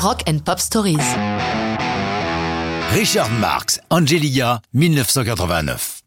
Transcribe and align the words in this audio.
Rock 0.00 0.22
and 0.28 0.38
Pop 0.44 0.60
Stories. 0.60 0.98
Richard 2.92 3.30
Marx, 3.40 3.80
Angelia, 3.90 4.60
1989. 4.72 6.02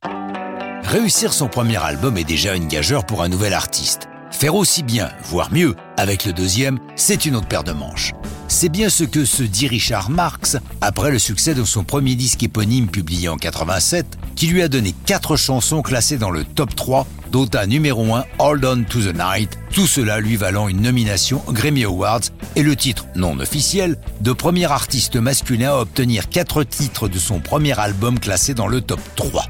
Réussir 0.84 1.34
son 1.34 1.50
premier 1.50 1.76
album 1.76 2.18
est 2.18 2.24
déjà 2.24 2.56
une 2.56 2.70
gageure 2.70 3.06
pour 3.06 3.22
un 3.22 3.28
nouvel 3.28 3.54
artiste. 3.54 4.08
Faire 4.32 4.56
aussi 4.56 4.84
bien, 4.84 5.10
voire 5.26 5.52
mieux, 5.52 5.76
avec 5.98 6.24
le 6.24 6.32
deuxième, 6.32 6.80
c'est 6.96 7.26
une 7.26 7.36
autre 7.36 7.50
paire 7.50 7.66
de 7.66 7.74
manches. 7.74 8.14
C'est 8.48 8.70
bien 8.70 8.88
ce 8.88 9.04
que 9.04 9.26
se 9.26 9.44
dit 9.44 9.68
Richard 9.68 10.10
Marx 10.10 10.56
après 10.80 11.12
le 11.12 11.20
succès 11.20 11.54
de 11.54 11.66
son 11.66 11.84
premier 11.84 12.16
disque 12.16 12.44
éponyme 12.44 12.88
publié 12.88 13.28
en 13.28 13.36
87, 13.36 14.06
qui 14.38 14.48
lui 14.48 14.62
a 14.62 14.70
donné 14.70 14.96
quatre 15.06 15.36
chansons 15.36 15.82
classées 15.82 16.18
dans 16.18 16.32
le 16.32 16.46
top 16.46 16.78
3, 16.78 17.06
dont 17.32 17.50
un 17.54 17.66
numéro 17.66 18.14
1 18.14 18.26
Hold 18.40 18.66
On 18.66 18.84
to 18.84 19.00
the 19.02 19.16
Night, 19.16 19.58
tout 19.74 19.88
cela 19.88 20.20
lui 20.20 20.36
valant 20.36 20.68
une 20.68 20.82
nomination 20.82 21.42
Grammy 21.48 21.86
Awards 21.86 22.22
et 22.56 22.64
le 22.64 22.76
titre 22.76 23.06
non 23.16 23.40
officiel 23.40 23.98
de 24.20 24.34
premier 24.34 24.70
artiste 24.70 25.16
masculin 25.16 25.72
à 25.72 25.78
obtenir 25.78 26.30
quatre 26.30 26.64
titres 26.64 27.08
de 27.08 27.18
son 27.18 27.40
premier 27.40 27.80
album 27.80 28.20
classé 28.20 28.54
dans 28.54 28.68
le 28.68 28.82
top 28.82 29.00
3. 29.16 29.46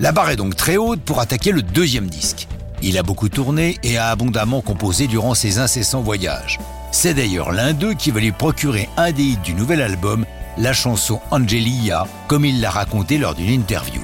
La 0.00 0.12
barre 0.12 0.30
est 0.30 0.36
donc 0.36 0.56
très 0.56 0.76
haute 0.76 1.00
pour 1.00 1.20
attaquer 1.20 1.52
le 1.52 1.62
deuxième 1.62 2.08
disque. 2.08 2.48
Il 2.82 2.98
a 2.98 3.02
beaucoup 3.02 3.28
tourné 3.28 3.76
et 3.82 3.98
a 3.98 4.08
abondamment 4.08 4.62
composé 4.62 5.06
durant 5.06 5.34
ses 5.34 5.58
incessants 5.58 6.02
voyages. 6.02 6.58
C'est 6.90 7.14
d'ailleurs 7.14 7.52
l'un 7.52 7.74
d'eux 7.74 7.94
qui 7.94 8.10
va 8.10 8.20
lui 8.20 8.32
procurer 8.32 8.88
un 8.96 9.12
des 9.12 9.22
hits 9.22 9.38
du 9.44 9.54
nouvel 9.54 9.82
album, 9.82 10.24
la 10.58 10.72
chanson 10.72 11.20
Angelia, 11.30 12.06
comme 12.26 12.44
il 12.44 12.60
l'a 12.60 12.70
raconté 12.70 13.18
lors 13.18 13.34
d'une 13.34 13.50
interview. 13.50 14.00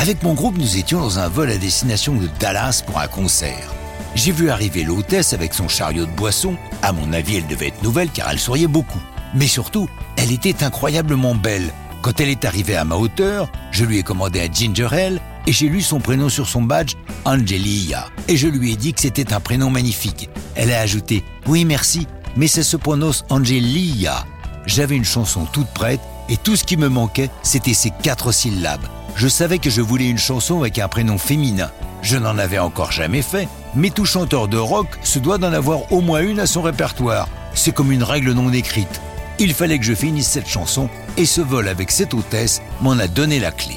Avec 0.00 0.22
mon 0.22 0.32
groupe, 0.32 0.56
nous 0.56 0.78
étions 0.78 0.98
dans 0.98 1.18
un 1.18 1.28
vol 1.28 1.50
à 1.50 1.58
destination 1.58 2.14
de 2.14 2.26
Dallas 2.40 2.82
pour 2.86 2.98
un 2.98 3.06
concert. 3.06 3.70
J'ai 4.14 4.32
vu 4.32 4.48
arriver 4.48 4.82
l'hôtesse 4.82 5.34
avec 5.34 5.52
son 5.52 5.68
chariot 5.68 6.06
de 6.06 6.10
boisson. 6.10 6.56
À 6.80 6.92
mon 6.92 7.12
avis, 7.12 7.36
elle 7.36 7.46
devait 7.46 7.66
être 7.66 7.82
nouvelle 7.82 8.08
car 8.08 8.30
elle 8.30 8.38
souriait 8.38 8.66
beaucoup. 8.66 9.02
Mais 9.34 9.46
surtout, 9.46 9.90
elle 10.16 10.32
était 10.32 10.64
incroyablement 10.64 11.34
belle. 11.34 11.70
Quand 12.00 12.18
elle 12.18 12.30
est 12.30 12.46
arrivée 12.46 12.76
à 12.76 12.86
ma 12.86 12.96
hauteur, 12.96 13.52
je 13.72 13.84
lui 13.84 13.98
ai 13.98 14.02
commandé 14.02 14.40
un 14.40 14.50
ginger 14.50 14.88
ale 14.90 15.20
et 15.46 15.52
j'ai 15.52 15.68
lu 15.68 15.82
son 15.82 16.00
prénom 16.00 16.30
sur 16.30 16.48
son 16.48 16.62
badge, 16.62 16.94
Angelia. 17.26 18.06
Et 18.26 18.38
je 18.38 18.48
lui 18.48 18.72
ai 18.72 18.76
dit 18.76 18.94
que 18.94 19.02
c'était 19.02 19.34
un 19.34 19.40
prénom 19.40 19.68
magnifique. 19.68 20.30
Elle 20.54 20.72
a 20.72 20.80
ajouté 20.80 21.22
Oui, 21.46 21.66
merci, 21.66 22.06
mais 22.36 22.48
ça 22.48 22.62
se 22.62 22.78
prononce 22.78 23.26
Angelia. 23.28 24.24
J'avais 24.64 24.96
une 24.96 25.04
chanson 25.04 25.44
toute 25.52 25.68
prête 25.68 26.00
et 26.30 26.36
tout 26.36 26.56
ce 26.56 26.64
qui 26.64 26.76
me 26.76 26.88
manquait, 26.88 27.28
c'était 27.42 27.74
ces 27.74 27.90
quatre 27.90 28.32
syllabes. 28.32 28.86
Je 29.16 29.28
savais 29.28 29.58
que 29.58 29.68
je 29.68 29.82
voulais 29.82 30.08
une 30.08 30.18
chanson 30.18 30.60
avec 30.60 30.78
un 30.78 30.88
prénom 30.88 31.18
féminin. 31.18 31.70
Je 32.00 32.16
n'en 32.16 32.38
avais 32.38 32.58
encore 32.58 32.92
jamais 32.92 33.20
fait, 33.20 33.48
mais 33.74 33.90
tout 33.90 34.06
chanteur 34.06 34.48
de 34.48 34.56
rock 34.56 34.86
se 35.02 35.18
doit 35.18 35.38
d'en 35.38 35.52
avoir 35.52 35.92
au 35.92 36.00
moins 36.00 36.20
une 36.20 36.40
à 36.40 36.46
son 36.46 36.62
répertoire. 36.62 37.28
C'est 37.52 37.72
comme 37.72 37.92
une 37.92 38.04
règle 38.04 38.32
non 38.32 38.52
écrite. 38.52 39.00
Il 39.38 39.52
fallait 39.52 39.78
que 39.78 39.84
je 39.84 39.94
finisse 39.94 40.28
cette 40.28 40.48
chanson 40.48 40.88
et 41.16 41.26
ce 41.26 41.40
vol 41.40 41.68
avec 41.68 41.90
cette 41.90 42.14
hôtesse 42.14 42.62
m'en 42.80 42.92
a 42.92 43.08
donné 43.08 43.40
la 43.40 43.50
clé. 43.50 43.76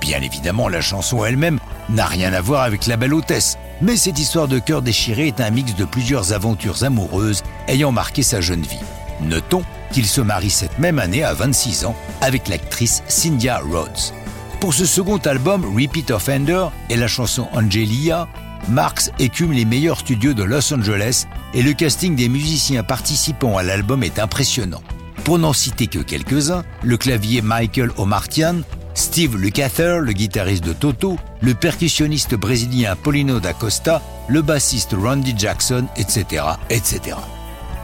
Bien 0.00 0.20
évidemment, 0.20 0.68
la 0.68 0.80
chanson 0.80 1.24
elle-même 1.24 1.58
n'a 1.88 2.06
rien 2.06 2.32
à 2.32 2.40
voir 2.40 2.62
avec 2.62 2.86
la 2.86 2.96
belle 2.96 3.14
hôtesse, 3.14 3.56
mais 3.80 3.96
cette 3.96 4.18
histoire 4.18 4.48
de 4.48 4.58
cœur 4.58 4.82
déchiré 4.82 5.28
est 5.28 5.40
un 5.40 5.50
mix 5.50 5.74
de 5.74 5.84
plusieurs 5.84 6.32
aventures 6.32 6.84
amoureuses 6.84 7.42
ayant 7.68 7.92
marqué 7.92 8.22
sa 8.22 8.40
jeune 8.40 8.62
vie. 8.62 8.80
Notons 9.20 9.64
qu'il 9.92 10.06
se 10.06 10.20
marie 10.20 10.50
cette 10.50 10.78
même 10.78 10.98
année 10.98 11.22
à 11.22 11.34
26 11.34 11.84
ans 11.84 11.96
avec 12.20 12.48
l'actrice 12.48 13.02
Cynthia 13.08 13.58
Rhodes. 13.58 14.12
Pour 14.60 14.74
ce 14.74 14.86
second 14.86 15.18
album, 15.18 15.64
Repeat 15.64 16.10
Offender 16.10 16.66
et 16.90 16.96
la 16.96 17.06
chanson 17.06 17.48
Angelia, 17.52 18.28
Marx 18.68 19.10
écume 19.18 19.52
les 19.52 19.64
meilleurs 19.64 19.98
studios 19.98 20.32
de 20.32 20.42
Los 20.42 20.72
Angeles 20.72 21.26
et 21.52 21.62
le 21.62 21.74
casting 21.74 22.16
des 22.16 22.28
musiciens 22.28 22.82
participant 22.82 23.58
à 23.58 23.62
l'album 23.62 24.02
est 24.02 24.18
impressionnant. 24.18 24.82
Pour 25.24 25.38
n'en 25.38 25.52
citer 25.52 25.86
que 25.86 25.98
quelques-uns, 25.98 26.64
le 26.82 26.96
clavier 26.96 27.42
Michael 27.42 27.90
O'Martian, 27.96 28.56
Steve 28.94 29.36
Lukather, 29.36 29.98
le 30.00 30.12
guitariste 30.12 30.64
de 30.64 30.72
Toto, 30.72 31.18
le 31.40 31.54
percussionniste 31.54 32.34
brésilien 32.34 32.94
Paulino 32.96 33.40
da 33.40 33.52
Costa, 33.52 34.00
le 34.28 34.40
bassiste 34.40 34.94
Randy 34.98 35.34
Jackson, 35.36 35.86
etc., 35.96 36.42
etc. 36.70 37.16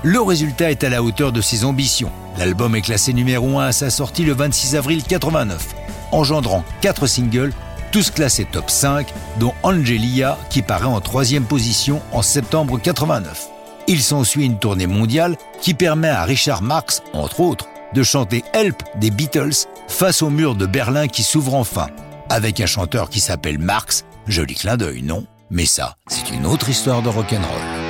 Le 0.03 0.21
résultat 0.22 0.71
est 0.71 0.83
à 0.83 0.88
la 0.88 1.03
hauteur 1.03 1.31
de 1.31 1.43
ses 1.43 1.66
ambitions. 1.66 2.11
L'album 2.38 2.75
est 2.75 2.81
classé 2.81 3.12
numéro 3.12 3.59
1 3.59 3.66
à 3.66 3.72
sa 3.72 3.91
sortie 3.91 4.25
le 4.25 4.33
26 4.33 4.77
avril 4.77 5.03
89, 5.03 5.75
engendrant 6.11 6.65
4 6.81 7.06
singles, 7.06 7.53
tous 7.93 8.10
classés 8.10 8.47
top 8.47 8.71
5, 8.71 9.12
dont 9.39 9.53
Angelia 9.62 10.39
qui 10.49 10.62
paraît 10.62 10.87
en 10.87 11.00
troisième 11.03 11.44
position 11.44 12.00
en 12.12 12.22
septembre 12.22 12.81
89. 12.81 13.49
Il 13.89 14.00
s'ensuit 14.00 14.47
une 14.47 14.59
tournée 14.59 14.87
mondiale 14.87 15.37
qui 15.60 15.75
permet 15.75 16.09
à 16.09 16.25
Richard 16.25 16.62
Marx, 16.62 17.03
entre 17.12 17.41
autres, 17.41 17.66
de 17.93 18.03
chanter 18.03 18.43
Help 18.55 18.83
des 18.97 19.10
Beatles 19.10 19.66
face 19.87 20.22
au 20.22 20.31
mur 20.31 20.55
de 20.55 20.65
Berlin 20.65 21.09
qui 21.09 21.22
s'ouvre 21.22 21.55
enfin, 21.55 21.89
avec 22.31 22.60
un 22.60 22.66
chanteur 22.66 23.10
qui 23.10 23.21
s'appelle 23.21 23.59
Marx, 23.59 24.06
joli 24.27 24.55
clin 24.55 24.78
d'œil, 24.78 25.03
non? 25.03 25.27
Mais 25.50 25.66
ça, 25.66 25.97
c'est 26.06 26.31
une 26.31 26.47
autre 26.47 26.71
histoire 26.71 27.03
de 27.03 27.09
rock'n'roll. 27.10 27.90